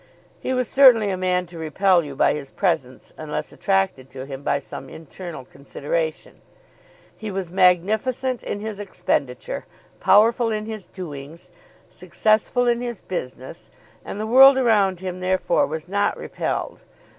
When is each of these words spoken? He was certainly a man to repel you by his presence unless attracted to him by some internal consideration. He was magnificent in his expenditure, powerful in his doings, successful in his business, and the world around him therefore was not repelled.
He 0.39 0.51
was 0.51 0.67
certainly 0.67 1.11
a 1.11 1.15
man 1.15 1.45
to 1.45 1.59
repel 1.59 2.03
you 2.03 2.15
by 2.15 2.33
his 2.33 2.49
presence 2.49 3.13
unless 3.19 3.51
attracted 3.51 4.09
to 4.09 4.25
him 4.25 4.41
by 4.41 4.57
some 4.57 4.89
internal 4.89 5.45
consideration. 5.45 6.41
He 7.15 7.29
was 7.29 7.51
magnificent 7.51 8.41
in 8.41 8.61
his 8.61 8.79
expenditure, 8.79 9.67
powerful 9.99 10.51
in 10.51 10.65
his 10.65 10.87
doings, 10.87 11.51
successful 11.87 12.65
in 12.65 12.81
his 12.81 12.99
business, 12.99 13.69
and 14.03 14.19
the 14.19 14.25
world 14.25 14.57
around 14.57 15.01
him 15.01 15.19
therefore 15.19 15.67
was 15.67 15.87
not 15.87 16.17
repelled. 16.17 16.81